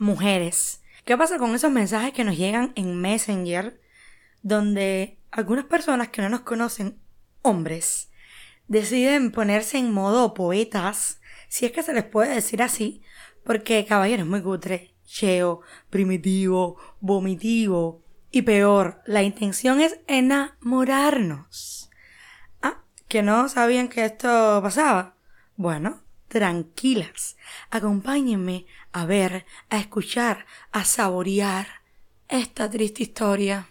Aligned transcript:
mujeres. 0.00 0.82
¿Qué 1.04 1.16
pasa 1.16 1.38
con 1.38 1.54
esos 1.54 1.70
mensajes 1.70 2.12
que 2.12 2.24
nos 2.24 2.36
llegan 2.36 2.72
en 2.74 3.00
Messenger 3.00 3.80
donde 4.42 5.18
algunas 5.30 5.66
personas 5.66 6.08
que 6.08 6.22
no 6.22 6.28
nos 6.28 6.40
conocen, 6.40 6.98
hombres, 7.42 8.10
deciden 8.66 9.30
ponerse 9.30 9.78
en 9.78 9.92
modo 9.92 10.34
poetas, 10.34 11.20
si 11.48 11.66
es 11.66 11.72
que 11.72 11.82
se 11.82 11.92
les 11.92 12.04
puede 12.04 12.34
decir 12.34 12.62
así, 12.62 13.02
porque 13.44 13.84
caballero 13.84 14.22
es 14.22 14.28
muy 14.28 14.42
cutre, 14.42 14.94
cheo, 15.04 15.60
primitivo, 15.90 16.76
vomitivo 17.00 18.02
y 18.30 18.42
peor, 18.42 19.02
la 19.06 19.22
intención 19.22 19.80
es 19.80 19.98
enamorarnos. 20.06 21.90
Ah, 22.62 22.84
que 23.08 23.22
no 23.22 23.48
sabían 23.48 23.88
que 23.88 24.04
esto 24.04 24.60
pasaba. 24.62 25.16
Bueno, 25.56 26.00
tranquilas, 26.30 27.36
acompáñenme 27.70 28.64
a 28.92 29.04
ver, 29.04 29.44
a 29.68 29.78
escuchar, 29.78 30.46
a 30.70 30.84
saborear 30.84 31.66
esta 32.28 32.70
triste 32.70 33.02
historia. 33.02 33.68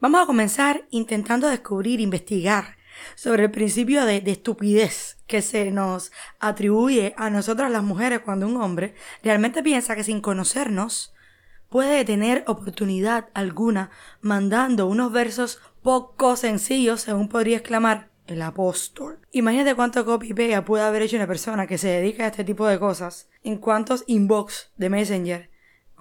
Vamos 0.00 0.22
a 0.22 0.26
comenzar 0.26 0.86
intentando 0.90 1.48
descubrir, 1.48 2.00
investigar 2.00 2.76
sobre 3.14 3.44
el 3.44 3.50
principio 3.50 4.06
de, 4.06 4.22
estupidez 4.26 5.18
que 5.26 5.42
se 5.42 5.70
nos 5.70 6.12
atribuye 6.40 7.14
a 7.18 7.28
nosotras 7.28 7.70
las 7.70 7.82
mujeres 7.82 8.20
cuando 8.20 8.46
un 8.46 8.56
hombre 8.56 8.94
realmente 9.22 9.62
piensa 9.62 9.94
que 9.94 10.04
sin 10.04 10.22
conocernos 10.22 11.14
puede 11.68 12.06
tener 12.06 12.42
oportunidad 12.46 13.28
alguna 13.34 13.90
mandando 14.22 14.86
unos 14.86 15.12
versos 15.12 15.60
poco 15.82 16.36
sencillos, 16.36 17.02
según 17.02 17.28
podría 17.28 17.58
exclamar 17.58 18.15
el 18.26 18.42
apóstol. 18.42 19.20
Imagínate 19.32 19.74
cuánto 19.74 20.04
copy 20.04 20.34
pega 20.34 20.64
puede 20.64 20.84
haber 20.84 21.02
hecho 21.02 21.16
una 21.16 21.26
persona 21.26 21.66
que 21.66 21.78
se 21.78 21.88
dedica 21.88 22.24
a 22.24 22.28
este 22.28 22.44
tipo 22.44 22.66
de 22.66 22.78
cosas, 22.78 23.28
en 23.42 23.58
cuántos 23.58 24.04
inbox 24.06 24.72
de 24.76 24.90
Messenger 24.90 25.50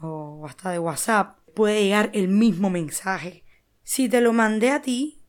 o 0.02 0.46
hasta 0.48 0.72
de 0.72 0.80
WhatsApp 0.80 1.38
puede 1.54 1.84
llegar 1.84 2.10
el 2.14 2.28
mismo 2.28 2.70
mensaje. 2.70 3.44
Si 3.84 4.10
te 4.10 4.22
lo 4.22 4.34
mandé 4.34 4.72
a 4.72 4.82
ti, 4.82 5.22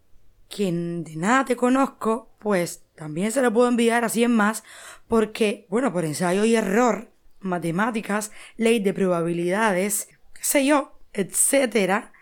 quien 0.48 1.04
de 1.04 1.16
nada 1.16 1.44
te 1.44 1.56
conozco, 1.56 2.34
pues 2.38 2.84
también 2.94 3.32
se 3.32 3.42
lo 3.42 3.52
puedo 3.52 3.68
enviar 3.68 4.04
a 4.04 4.08
100 4.08 4.32
más, 4.32 4.64
porque, 5.08 5.66
bueno, 5.68 5.92
por 5.92 6.04
ensayo 6.04 6.44
y 6.44 6.56
error, 6.56 7.12
matemáticas, 7.40 8.32
ley 8.56 8.80
de 8.80 8.94
probabilidades, 8.94 10.08
qué 10.32 10.42
sé 10.42 10.66
yo, 10.66 10.98
etcétera, 11.12 12.12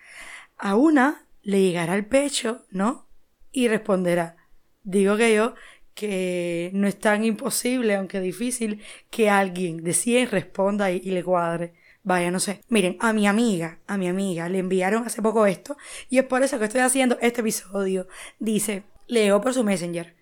a 0.58 0.76
una 0.76 1.26
le 1.42 1.60
llegará 1.60 1.92
al 1.92 2.06
pecho, 2.06 2.64
¿no? 2.70 3.08
Y 3.52 3.68
responderá. 3.68 4.36
Digo 4.84 5.16
que 5.16 5.34
yo 5.34 5.54
que 5.94 6.70
no 6.74 6.88
es 6.88 6.98
tan 6.98 7.24
imposible, 7.24 7.94
aunque 7.94 8.20
difícil, 8.20 8.82
que 9.10 9.30
alguien 9.30 9.82
de 9.84 9.92
100 9.92 10.30
responda 10.30 10.90
y 10.90 11.00
le 11.00 11.22
cuadre. 11.22 11.74
Vaya, 12.02 12.30
no 12.30 12.40
sé. 12.40 12.60
Miren, 12.68 12.98
a 13.00 13.12
mi 13.12 13.26
amiga, 13.26 13.78
a 13.86 13.96
mi 13.96 14.08
amiga, 14.08 14.48
le 14.48 14.58
enviaron 14.58 15.06
hace 15.06 15.22
poco 15.22 15.46
esto 15.46 15.76
y 16.10 16.18
es 16.18 16.24
por 16.24 16.42
eso 16.42 16.58
que 16.58 16.66
estoy 16.66 16.82
haciendo 16.82 17.16
este 17.20 17.40
episodio. 17.40 18.08
Dice, 18.38 18.82
leo 19.06 19.40
por 19.40 19.54
su 19.54 19.64
messenger. 19.64 20.14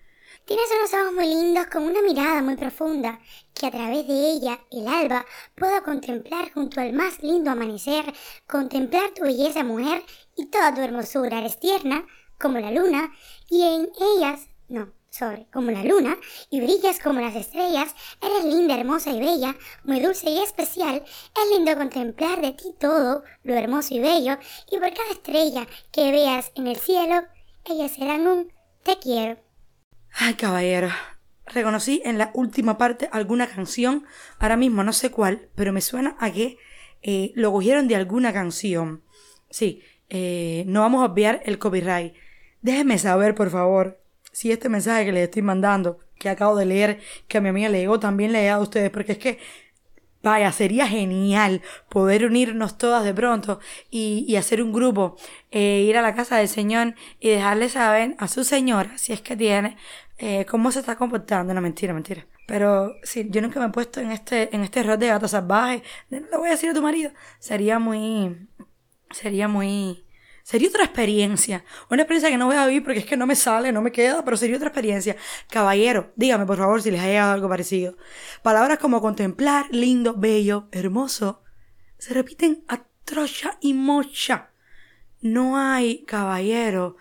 Tienes 0.45 0.65
unos 0.77 0.93
ojos 0.93 1.13
muy 1.13 1.27
lindos 1.27 1.67
con 1.67 1.83
una 1.83 2.01
mirada 2.01 2.41
muy 2.41 2.55
profunda, 2.57 3.19
que 3.53 3.67
a 3.67 3.71
través 3.71 4.05
de 4.07 4.31
ella, 4.31 4.59
el 4.71 4.87
alba, 4.87 5.25
puedo 5.55 5.81
contemplar 5.83 6.51
junto 6.53 6.81
al 6.81 6.91
más 6.91 7.23
lindo 7.23 7.49
amanecer, 7.49 8.13
contemplar 8.45 9.11
tu 9.15 9.23
belleza 9.23 9.63
mujer 9.63 10.03
y 10.35 10.47
toda 10.47 10.73
tu 10.73 10.81
hermosura. 10.81 11.39
Eres 11.39 11.59
tierna, 11.59 12.05
como 12.37 12.59
la 12.59 12.71
luna, 12.71 13.13
y 13.49 13.61
en 13.61 13.89
ellas, 14.17 14.49
no, 14.73 14.91
sobre 15.11 15.45
como 15.53 15.69
la 15.69 15.83
luna 15.83 16.17
y 16.49 16.59
brillas 16.59 16.99
como 16.99 17.21
las 17.21 17.35
estrellas, 17.35 17.93
eres 18.19 18.43
linda, 18.43 18.75
hermosa 18.75 19.11
y 19.11 19.19
bella, 19.19 19.55
muy 19.83 19.99
dulce 19.99 20.31
y 20.31 20.41
especial, 20.41 21.03
es 21.05 21.55
lindo 21.55 21.77
contemplar 21.77 22.41
de 22.41 22.53
ti 22.53 22.73
todo 22.79 23.23
lo 23.43 23.53
hermoso 23.53 23.93
y 23.93 23.99
bello, 23.99 24.35
y 24.71 24.79
por 24.79 24.91
cada 24.91 25.11
estrella 25.11 25.67
que 25.91 26.11
veas 26.11 26.51
en 26.55 26.65
el 26.65 26.77
cielo, 26.77 27.21
ellas 27.65 27.91
serán 27.91 28.25
un 28.25 28.51
te 28.81 28.97
quiero. 28.97 29.37
Ay, 30.11 30.33
caballero, 30.33 30.89
reconocí 31.45 32.01
en 32.03 32.17
la 32.17 32.31
última 32.33 32.79
parte 32.79 33.09
alguna 33.11 33.47
canción, 33.47 34.05
ahora 34.39 34.57
mismo 34.57 34.83
no 34.83 34.91
sé 34.91 35.11
cuál, 35.11 35.49
pero 35.53 35.71
me 35.71 35.81
suena 35.81 36.17
a 36.19 36.31
que 36.31 36.57
eh, 37.03 37.31
lo 37.35 37.51
cogieron 37.51 37.87
de 37.87 37.95
alguna 37.95 38.33
canción. 38.33 39.03
Sí, 39.51 39.83
eh, 40.09 40.63
no 40.65 40.81
vamos 40.81 41.03
a 41.03 41.11
obviar 41.11 41.43
el 41.45 41.59
copyright. 41.59 42.15
Déjeme 42.61 42.97
saber, 42.97 43.35
por 43.35 43.51
favor, 43.51 44.02
si 44.33 44.51
este 44.51 44.67
mensaje 44.67 45.05
que 45.05 45.13
les 45.13 45.23
estoy 45.23 45.43
mandando, 45.43 45.99
que 46.19 46.27
acabo 46.27 46.57
de 46.57 46.65
leer, 46.65 46.99
que 47.29 47.37
a 47.37 47.41
mi 47.41 47.49
amiga 47.49 47.69
le 47.69 47.79
llegó, 47.79 47.99
también 47.99 48.33
le 48.33 48.41
llegado 48.41 48.59
a 48.59 48.63
ustedes, 48.63 48.89
porque 48.89 49.13
es 49.13 49.17
que, 49.17 49.39
vaya, 50.21 50.51
sería 50.51 50.87
genial 50.87 51.61
poder 51.89 52.25
unirnos 52.25 52.77
todas 52.77 53.03
de 53.05 53.13
pronto 53.13 53.59
y, 53.91 54.25
y 54.27 54.35
hacer 54.35 54.61
un 54.61 54.73
grupo, 54.73 55.15
eh, 55.51 55.85
ir 55.87 55.97
a 55.97 56.01
la 56.01 56.15
casa 56.15 56.37
del 56.37 56.49
Señor 56.49 56.95
y 57.19 57.29
dejarle 57.29 57.69
saber 57.69 58.15
a 58.19 58.27
su 58.27 58.43
señora, 58.43 58.97
si 58.97 59.13
es 59.13 59.21
que 59.21 59.37
tiene, 59.37 59.77
eh, 60.17 60.45
cómo 60.45 60.71
se 60.71 60.79
está 60.79 60.95
comportando. 60.95 61.53
No, 61.53 61.61
mentira, 61.61 61.93
mentira. 61.93 62.25
Pero 62.47 62.95
si 63.03 63.29
yo 63.29 63.41
nunca 63.41 63.59
me 63.59 63.67
he 63.67 63.69
puesto 63.69 63.99
en 64.01 64.11
este, 64.11 64.53
en 64.55 64.63
este 64.63 64.83
rol 64.83 64.99
de 64.99 65.07
gato 65.07 65.27
salvaje, 65.27 65.83
no 66.09 66.19
lo 66.31 66.39
voy 66.39 66.49
a 66.49 66.51
decir 66.51 66.69
a 66.69 66.73
tu 66.73 66.81
marido. 66.81 67.11
Sería 67.39 67.79
muy, 67.79 68.47
sería 69.11 69.47
muy, 69.47 70.05
Sería 70.43 70.67
otra 70.67 70.83
experiencia. 70.83 71.63
Una 71.89 72.01
experiencia 72.01 72.29
que 72.29 72.37
no 72.37 72.47
voy 72.47 72.57
a 72.57 72.67
vivir 72.67 72.83
porque 72.83 72.99
es 72.99 73.05
que 73.05 73.15
no 73.15 73.25
me 73.25 73.35
sale, 73.35 73.71
no 73.71 73.81
me 73.81 73.93
queda, 73.93 74.25
pero 74.25 74.35
sería 74.35 74.57
otra 74.57 74.67
experiencia. 74.67 75.15
Caballero, 75.49 76.11
dígame 76.17 76.45
por 76.45 76.57
favor 76.57 76.81
si 76.81 76.91
les 76.91 77.01
ha 77.01 77.07
llegado 77.07 77.31
algo 77.31 77.47
parecido. 77.47 77.95
Palabras 78.41 78.77
como 78.77 79.01
contemplar, 79.01 79.67
lindo, 79.71 80.13
bello, 80.15 80.67
hermoso, 80.71 81.43
se 81.97 82.13
repiten 82.13 82.65
a 82.67 82.83
trocha 83.05 83.57
y 83.61 83.73
mocha. 83.73 84.51
No 85.21 85.57
hay, 85.57 86.03
caballero, 86.03 86.97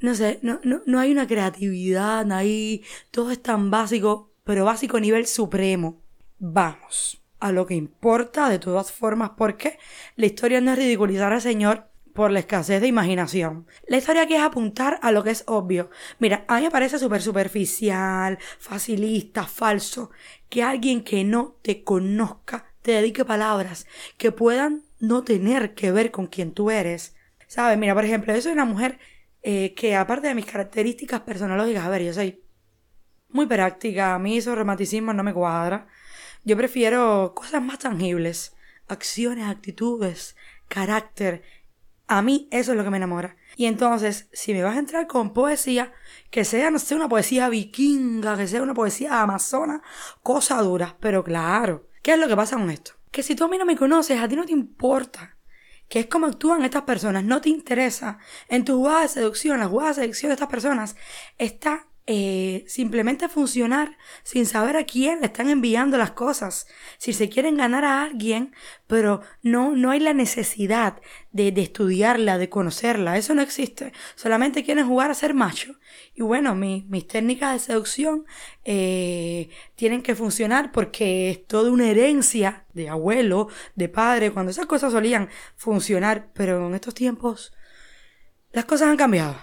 no 0.00 0.16
sé, 0.16 0.40
no, 0.42 0.58
no, 0.64 0.82
no 0.84 0.98
hay 0.98 1.12
una 1.12 1.28
creatividad 1.28 2.30
ahí, 2.32 2.82
todo 3.12 3.30
es 3.30 3.40
tan 3.40 3.70
básico, 3.70 4.32
pero 4.42 4.64
básico 4.64 4.96
a 4.96 5.00
nivel 5.00 5.28
supremo. 5.28 6.02
Vamos 6.40 7.22
a 7.38 7.52
lo 7.52 7.66
que 7.66 7.74
importa 7.74 8.48
de 8.48 8.58
todas 8.58 8.90
formas, 8.90 9.30
porque 9.36 9.78
la 10.16 10.26
historia 10.26 10.60
no 10.60 10.72
es 10.72 10.78
ridiculizar 10.78 11.32
al 11.32 11.40
Señor, 11.40 11.91
por 12.12 12.30
la 12.30 12.40
escasez 12.40 12.80
de 12.80 12.88
imaginación. 12.88 13.66
La 13.86 13.96
historia 13.96 14.22
aquí 14.22 14.34
es 14.34 14.42
apuntar 14.42 14.98
a 15.02 15.12
lo 15.12 15.24
que 15.24 15.30
es 15.30 15.44
obvio. 15.46 15.90
Mira, 16.18 16.44
a 16.48 16.56
mí 16.56 16.62
me 16.62 16.70
parece 16.70 16.98
súper 16.98 17.22
superficial, 17.22 18.38
facilista, 18.58 19.46
falso, 19.46 20.10
que 20.48 20.62
alguien 20.62 21.02
que 21.02 21.24
no 21.24 21.56
te 21.62 21.82
conozca 21.82 22.66
te 22.82 22.92
dedique 22.92 23.24
palabras 23.24 23.86
que 24.18 24.32
puedan 24.32 24.82
no 24.98 25.24
tener 25.24 25.74
que 25.74 25.92
ver 25.92 26.10
con 26.10 26.26
quien 26.26 26.52
tú 26.52 26.70
eres. 26.70 27.14
¿Sabes? 27.46 27.78
Mira, 27.78 27.94
por 27.94 28.04
ejemplo, 28.04 28.34
yo 28.34 28.42
soy 28.42 28.52
una 28.52 28.64
mujer 28.64 28.98
eh, 29.42 29.74
que 29.74 29.96
aparte 29.96 30.28
de 30.28 30.34
mis 30.34 30.46
características 30.46 31.20
personológicas, 31.20 31.84
a 31.84 31.88
ver, 31.88 32.02
yo 32.02 32.12
soy 32.12 32.42
muy 33.28 33.46
práctica, 33.46 34.14
a 34.14 34.18
mí 34.18 34.36
esos 34.36 34.56
romanticismos 34.56 35.14
no 35.14 35.22
me 35.22 35.34
cuadra. 35.34 35.86
Yo 36.44 36.56
prefiero 36.56 37.32
cosas 37.34 37.62
más 37.62 37.78
tangibles, 37.78 38.54
acciones, 38.88 39.46
actitudes, 39.48 40.36
carácter, 40.68 41.42
a 42.18 42.22
mí 42.22 42.48
eso 42.50 42.72
es 42.72 42.78
lo 42.78 42.84
que 42.84 42.90
me 42.90 42.96
enamora. 42.96 43.36
Y 43.56 43.66
entonces, 43.66 44.28
si 44.32 44.52
me 44.54 44.62
vas 44.62 44.76
a 44.76 44.78
entrar 44.78 45.06
con 45.06 45.32
poesía, 45.32 45.92
que 46.30 46.44
sea, 46.44 46.70
no 46.70 46.78
sé, 46.78 46.94
una 46.94 47.08
poesía 47.08 47.48
vikinga, 47.48 48.36
que 48.36 48.46
sea 48.46 48.62
una 48.62 48.74
poesía 48.74 49.22
amazona, 49.22 49.82
cosa 50.22 50.60
dura. 50.62 50.96
Pero 51.00 51.22
claro, 51.22 51.88
¿qué 52.02 52.14
es 52.14 52.18
lo 52.18 52.28
que 52.28 52.36
pasa 52.36 52.56
con 52.56 52.70
esto? 52.70 52.92
Que 53.10 53.22
si 53.22 53.34
tú 53.34 53.44
a 53.44 53.48
mí 53.48 53.58
no 53.58 53.66
me 53.66 53.76
conoces, 53.76 54.20
a 54.20 54.28
ti 54.28 54.36
no 54.36 54.46
te 54.46 54.52
importa. 54.52 55.36
Que 55.88 56.00
es 56.00 56.06
como 56.06 56.26
actúan 56.26 56.64
estas 56.64 56.82
personas, 56.82 57.24
no 57.24 57.40
te 57.40 57.50
interesa. 57.50 58.18
En 58.48 58.64
tu 58.64 58.76
jugada 58.76 59.02
de 59.02 59.08
seducción, 59.08 59.60
la 59.60 59.68
jugada 59.68 59.90
de 59.90 59.96
seducción 59.96 60.30
de 60.30 60.34
estas 60.34 60.48
personas, 60.48 60.96
está 61.36 61.86
eh, 62.06 62.64
simplemente 62.66 63.28
funcionar 63.28 63.96
sin 64.24 64.44
saber 64.44 64.76
a 64.76 64.84
quién 64.84 65.20
le 65.20 65.26
están 65.26 65.48
enviando 65.48 65.98
las 65.98 66.10
cosas. 66.10 66.66
Si 66.98 67.12
se 67.12 67.28
quieren 67.28 67.56
ganar 67.56 67.84
a 67.84 68.02
alguien, 68.02 68.54
pero 68.88 69.20
no, 69.42 69.76
no 69.76 69.92
hay 69.92 70.00
la 70.00 70.12
necesidad 70.12 71.00
de, 71.30 71.52
de 71.52 71.62
estudiarla, 71.62 72.38
de 72.38 72.48
conocerla. 72.48 73.16
Eso 73.16 73.34
no 73.34 73.42
existe. 73.42 73.92
Solamente 74.16 74.64
quieren 74.64 74.88
jugar 74.88 75.10
a 75.12 75.14
ser 75.14 75.32
macho. 75.32 75.76
Y 76.14 76.22
bueno, 76.22 76.54
mis 76.56 77.06
técnicas 77.06 77.52
de 77.52 77.58
seducción 77.60 78.26
eh, 78.64 79.48
tienen 79.76 80.02
que 80.02 80.14
funcionar 80.16 80.72
porque 80.72 81.30
es 81.30 81.46
toda 81.46 81.70
una 81.70 81.88
herencia 81.88 82.66
de 82.74 82.88
abuelo, 82.88 83.48
de 83.76 83.88
padre, 83.88 84.32
cuando 84.32 84.50
esas 84.50 84.66
cosas 84.66 84.92
solían 84.92 85.28
funcionar. 85.56 86.30
Pero 86.34 86.66
en 86.66 86.74
estos 86.74 86.94
tiempos, 86.94 87.52
las 88.50 88.64
cosas 88.64 88.88
han 88.88 88.96
cambiado. 88.96 89.36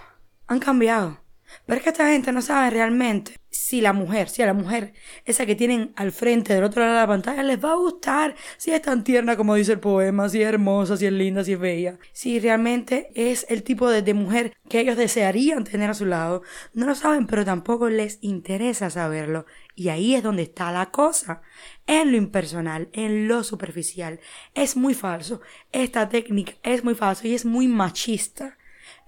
Han 0.46 0.60
cambiado. 0.60 1.29
Pero 1.66 1.78
es 1.78 1.82
que 1.82 1.90
esta 1.90 2.08
gente 2.08 2.32
no 2.32 2.42
sabe 2.42 2.70
realmente 2.70 3.40
si 3.50 3.80
la 3.80 3.92
mujer, 3.92 4.28
si 4.28 4.42
a 4.42 4.46
la 4.46 4.54
mujer, 4.54 4.94
esa 5.24 5.44
que 5.44 5.56
tienen 5.56 5.92
al 5.96 6.12
frente 6.12 6.54
del 6.54 6.64
otro 6.64 6.82
lado 6.82 6.94
de 6.94 7.00
la 7.00 7.06
pantalla, 7.06 7.42
les 7.42 7.62
va 7.62 7.72
a 7.72 7.76
gustar, 7.76 8.36
si 8.56 8.70
es 8.70 8.80
tan 8.80 9.02
tierna 9.02 9.36
como 9.36 9.56
dice 9.56 9.72
el 9.72 9.80
poema, 9.80 10.28
si 10.28 10.40
es 10.40 10.48
hermosa, 10.48 10.96
si 10.96 11.06
es 11.06 11.12
linda, 11.12 11.42
si 11.44 11.54
es 11.54 11.58
bella, 11.58 11.98
si 12.12 12.38
realmente 12.38 13.10
es 13.14 13.46
el 13.48 13.64
tipo 13.64 13.90
de, 13.90 14.02
de 14.02 14.14
mujer 14.14 14.56
que 14.68 14.80
ellos 14.80 14.96
desearían 14.96 15.64
tener 15.64 15.90
a 15.90 15.94
su 15.94 16.06
lado. 16.06 16.42
No 16.74 16.86
lo 16.86 16.94
saben, 16.94 17.26
pero 17.26 17.44
tampoco 17.44 17.88
les 17.88 18.18
interesa 18.22 18.88
saberlo. 18.88 19.46
Y 19.74 19.88
ahí 19.88 20.14
es 20.14 20.22
donde 20.22 20.42
está 20.42 20.70
la 20.70 20.90
cosa. 20.90 21.42
En 21.86 22.12
lo 22.12 22.18
impersonal, 22.18 22.88
en 22.92 23.26
lo 23.26 23.42
superficial. 23.42 24.20
Es 24.54 24.76
muy 24.76 24.94
falso. 24.94 25.40
Esta 25.72 26.08
técnica 26.08 26.52
es 26.62 26.84
muy 26.84 26.94
falso 26.94 27.26
y 27.26 27.34
es 27.34 27.44
muy 27.44 27.66
machista. 27.66 28.58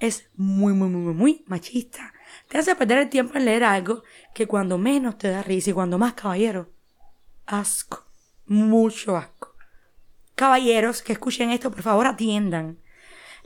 Es 0.01 0.31
muy, 0.37 0.73
muy, 0.73 0.89
muy, 0.89 1.15
muy 1.15 1.45
machista 1.47 2.13
te 2.49 2.59
hace 2.59 2.75
perder 2.75 2.99
el 2.99 3.09
tiempo 3.09 3.37
en 3.37 3.45
leer 3.45 3.65
algo 3.65 4.03
que 4.35 4.47
cuando 4.47 4.79
menos 4.79 5.19
te 5.19 5.29
da 5.29 5.43
risa 5.43 5.71
y 5.71 5.73
cuando 5.73 5.99
más 5.99 6.15
caballero. 6.15 6.71
Asco. 7.47 8.05
Mucho 8.47 9.17
asco. 9.17 9.55
Caballeros 10.35 11.03
que 11.03 11.13
escuchen 11.13 11.51
esto, 11.51 11.71
por 11.71 11.83
favor 11.83 12.07
atiendan. 12.07 12.79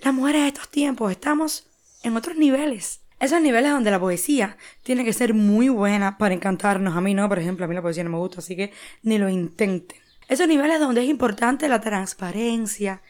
Las 0.02 0.14
mujeres 0.14 0.42
de 0.42 0.48
estos 0.48 0.68
tiempos 0.68 1.10
estamos 1.10 1.68
en 2.02 2.16
otros 2.16 2.36
niveles. 2.36 3.00
Esos 3.18 3.40
niveles 3.40 3.70
donde 3.70 3.90
la 3.90 3.98
poesía 3.98 4.58
tiene 4.82 5.04
que 5.04 5.12
ser 5.12 5.32
muy 5.32 5.68
buena 5.68 6.18
para 6.18 6.34
encantarnos. 6.34 6.96
A 6.96 7.00
mí 7.00 7.14
no, 7.14 7.28
por 7.28 7.38
ejemplo, 7.38 7.64
a 7.64 7.68
mí 7.68 7.74
la 7.74 7.82
poesía 7.82 8.04
no 8.04 8.10
me 8.10 8.18
gusta, 8.18 8.40
así 8.40 8.56
que 8.56 8.72
ni 9.02 9.16
lo 9.16 9.28
intenten. 9.28 9.98
Esos 10.28 10.48
niveles 10.48 10.80
donde 10.80 11.02
es 11.02 11.08
importante 11.08 11.68
la 11.68 11.80
transparencia, 11.80 13.00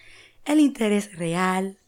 el 0.44 0.60
interés 0.60 1.16
real, 1.16 1.78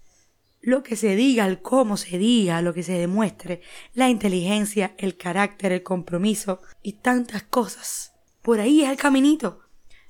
lo 0.61 0.83
que 0.83 0.97
se 0.97 1.17
diga, 1.17 1.47
el 1.47 1.63
cómo 1.63 1.97
se 1.97 2.19
diga, 2.19 2.63
lo 2.63 2.75
que 2.75 2.83
se 2.83 2.93
demuestre, 2.93 3.63
la 3.95 4.09
inteligencia, 4.09 4.95
el 4.99 5.17
carácter, 5.17 5.73
el 5.73 5.83
compromiso 5.83 6.61
y 6.83 6.95
tantas 6.95 7.45
cosas. 7.45 8.13
Por 8.43 8.61
ahí 8.61 8.83
es 8.83 8.91
el 8.91 8.97
caminito. 8.97 9.61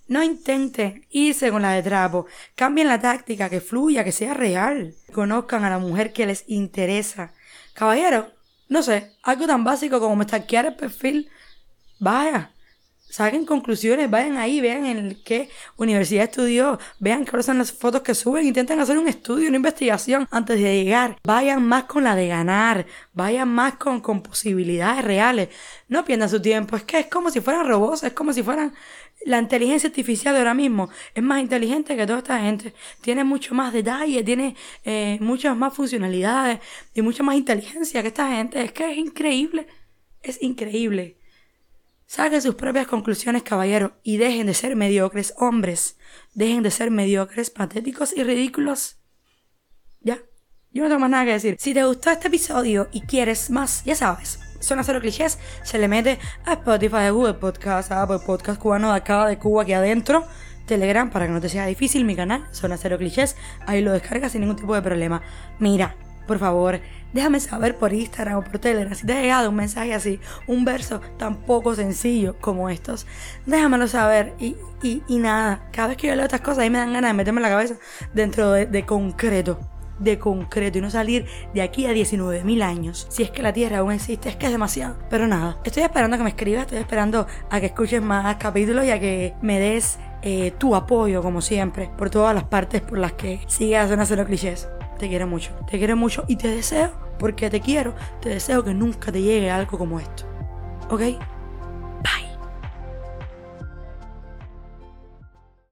No 0.06 0.22
intenten 0.22 1.06
irse 1.10 1.50
con 1.50 1.62
la 1.62 1.72
de 1.72 1.82
trapo. 1.82 2.26
Cambien 2.54 2.88
la 2.88 3.00
táctica, 3.00 3.50
que 3.50 3.60
fluya, 3.60 4.04
que 4.04 4.12
sea 4.12 4.32
real. 4.32 4.94
Conozcan 5.12 5.64
a 5.64 5.70
la 5.70 5.78
mujer 5.78 6.14
que 6.14 6.26
les 6.26 6.44
interesa. 6.48 7.34
Caballero, 7.74 8.32
no 8.68 8.82
sé, 8.82 9.12
algo 9.22 9.46
tan 9.46 9.64
básico 9.64 10.00
como 10.00 10.22
stalkear 10.22 10.66
el 10.66 10.76
perfil. 10.76 11.28
Vaya, 12.00 12.52
Saquen 13.10 13.46
conclusiones, 13.46 14.10
vayan 14.10 14.36
ahí, 14.36 14.60
vean 14.60 14.84
en 14.84 15.18
qué 15.24 15.48
universidad 15.76 16.24
estudió, 16.24 16.78
vean 16.98 17.24
cuáles 17.24 17.46
son 17.46 17.56
las 17.58 17.72
fotos 17.72 18.02
que 18.02 18.14
suben, 18.14 18.46
intenten 18.46 18.78
hacer 18.80 18.98
un 18.98 19.08
estudio, 19.08 19.48
una 19.48 19.56
investigación 19.56 20.28
antes 20.30 20.60
de 20.60 20.84
llegar. 20.84 21.16
Vayan 21.24 21.64
más 21.64 21.84
con 21.84 22.04
la 22.04 22.14
de 22.14 22.28
ganar, 22.28 22.86
vayan 23.14 23.48
más 23.48 23.76
con, 23.76 24.00
con 24.00 24.22
posibilidades 24.22 25.04
reales. 25.04 25.48
No 25.88 26.04
pierdan 26.04 26.28
su 26.28 26.42
tiempo, 26.42 26.76
es 26.76 26.84
que 26.84 26.98
es 26.98 27.06
como 27.06 27.30
si 27.30 27.40
fueran 27.40 27.66
robots, 27.66 28.02
es 28.02 28.12
como 28.12 28.32
si 28.34 28.42
fueran 28.42 28.74
la 29.24 29.38
inteligencia 29.38 29.88
artificial 29.88 30.34
de 30.34 30.40
ahora 30.40 30.54
mismo. 30.54 30.90
Es 31.14 31.22
más 31.22 31.40
inteligente 31.40 31.96
que 31.96 32.06
toda 32.06 32.18
esta 32.18 32.40
gente. 32.40 32.74
Tiene 33.00 33.24
mucho 33.24 33.54
más 33.54 33.72
detalle, 33.72 34.22
tiene 34.22 34.54
eh, 34.84 35.18
muchas 35.20 35.56
más 35.56 35.74
funcionalidades 35.74 36.60
y 36.94 37.02
mucha 37.02 37.22
más 37.22 37.36
inteligencia 37.36 38.02
que 38.02 38.08
esta 38.08 38.30
gente. 38.30 38.62
Es 38.62 38.72
que 38.72 38.92
es 38.92 38.98
increíble, 38.98 39.66
es 40.22 40.42
increíble. 40.42 41.16
Saquen 42.08 42.40
sus 42.40 42.54
propias 42.54 42.86
conclusiones, 42.86 43.42
caballero, 43.42 43.92
y 44.02 44.16
dejen 44.16 44.46
de 44.46 44.54
ser 44.54 44.76
mediocres 44.76 45.34
hombres. 45.36 45.98
Dejen 46.32 46.62
de 46.62 46.70
ser 46.70 46.90
mediocres, 46.90 47.50
patéticos 47.50 48.16
y 48.16 48.22
ridículos. 48.22 48.96
Ya. 50.00 50.18
Yo 50.72 50.82
no 50.82 50.88
tengo 50.88 51.00
más 51.00 51.10
nada 51.10 51.26
que 51.26 51.32
decir. 51.32 51.56
Si 51.58 51.74
te 51.74 51.84
gustó 51.84 52.10
este 52.10 52.28
episodio 52.28 52.88
y 52.92 53.02
quieres 53.02 53.50
más, 53.50 53.84
ya 53.84 53.94
sabes. 53.94 54.40
Zona 54.58 54.84
Cero 54.84 55.02
Clichés 55.02 55.38
se 55.62 55.78
le 55.78 55.86
mete 55.86 56.18
a 56.46 56.54
Spotify, 56.54 56.96
a 56.96 57.10
Google 57.10 57.34
Podcast, 57.34 57.92
a 57.92 58.06
Podcast 58.06 58.58
cubano 58.58 58.90
de 58.90 58.96
acá 58.96 59.26
de 59.26 59.38
Cuba 59.38 59.64
aquí 59.64 59.74
adentro. 59.74 60.26
Telegram 60.64 61.10
para 61.10 61.26
que 61.26 61.32
no 61.32 61.42
te 61.42 61.50
sea 61.50 61.66
difícil 61.66 62.06
mi 62.06 62.16
canal, 62.16 62.46
Zona 62.52 62.78
Cero 62.78 62.96
Clichés. 62.96 63.36
Ahí 63.66 63.82
lo 63.82 63.92
descargas 63.92 64.32
sin 64.32 64.40
ningún 64.40 64.56
tipo 64.56 64.74
de 64.74 64.80
problema. 64.80 65.20
Mira, 65.58 65.94
por 66.28 66.38
favor, 66.38 66.80
déjame 67.12 67.40
saber 67.40 67.76
por 67.76 67.92
Instagram 67.92 68.36
o 68.36 68.44
por 68.44 68.60
Telegram 68.60 68.94
si 68.94 69.06
te 69.06 69.14
ha 69.14 69.22
llegado 69.22 69.48
un 69.48 69.56
mensaje 69.56 69.94
así, 69.94 70.20
un 70.46 70.64
verso 70.64 71.00
tan 71.16 71.38
poco 71.38 71.74
sencillo 71.74 72.36
como 72.38 72.68
estos. 72.68 73.06
Déjamelo 73.46 73.88
saber 73.88 74.34
y, 74.38 74.54
y, 74.82 75.18
nada, 75.18 75.68
cada 75.72 75.88
vez 75.88 75.96
que 75.96 76.06
yo 76.06 76.14
leo 76.14 76.26
estas 76.26 76.42
cosas 76.42 76.58
ahí 76.60 76.70
me 76.70 76.78
dan 76.78 76.92
ganas 76.92 77.10
de 77.10 77.14
meterme 77.14 77.40
la 77.40 77.48
cabeza 77.48 77.74
dentro 78.14 78.52
de, 78.52 78.84
concreto 78.84 79.58
de 79.98 80.16
concreto 80.16 80.78
y 80.78 80.80
no 80.80 80.90
salir 80.90 81.26
de 81.54 81.60
aquí 81.60 81.86
a 81.86 81.92
19.000 81.92 82.62
años. 82.62 83.08
Si 83.10 83.24
es 83.24 83.32
que 83.32 83.42
la 83.42 83.52
Tierra 83.52 83.78
aún 83.78 83.90
existe, 83.90 84.28
es 84.28 84.36
que 84.36 84.46
es 84.46 84.52
demasiado. 84.52 84.96
Pero 85.10 85.26
nada, 85.26 85.58
estoy 85.64 85.82
esperando 85.82 86.14
a 86.14 86.18
que 86.18 86.22
me 86.22 86.30
escribas, 86.30 86.62
estoy 86.62 86.78
esperando 86.78 87.26
a 87.50 87.58
que 87.58 87.66
escuches 87.66 88.00
más 88.00 88.36
capítulos 88.36 88.84
y 88.84 88.92
a 88.92 89.00
que 89.00 89.34
me 89.42 89.58
des 89.58 89.98
eh, 90.22 90.52
tu 90.56 90.76
apoyo, 90.76 91.20
como 91.20 91.40
siempre, 91.40 91.90
por 91.98 92.10
todas 92.10 92.32
las 92.32 92.44
partes 92.44 92.80
por 92.80 92.98
las 92.98 93.14
que 93.14 93.40
sigas 93.48 93.90
en 93.90 93.98
hacer 93.98 94.24
clichés. 94.24 94.68
Te 94.98 95.08
quiero 95.08 95.26
mucho, 95.26 95.52
te 95.70 95.78
quiero 95.78 95.96
mucho 95.96 96.24
y 96.26 96.36
te 96.36 96.48
deseo, 96.48 96.90
porque 97.18 97.48
te 97.50 97.60
quiero, 97.60 97.94
te 98.20 98.30
deseo 98.30 98.64
que 98.64 98.74
nunca 98.74 99.12
te 99.12 99.22
llegue 99.22 99.50
algo 99.50 99.78
como 99.78 100.00
esto. 100.00 100.24
¿Ok? 100.90 101.02